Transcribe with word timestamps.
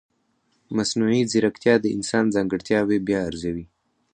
مصنوعي 0.77 1.21
ځیرکتیا 1.31 1.75
د 1.81 1.85
انسان 1.95 2.25
ځانګړتیاوې 2.35 2.97
بیا 3.07 3.19
ارزوي. 3.29 3.65